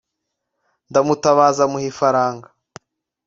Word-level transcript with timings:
ndamutabaza 0.89 1.63
muha 1.71 1.85
ifaranga. 1.91 2.47